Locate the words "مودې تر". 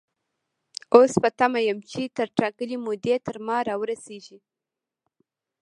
2.85-3.35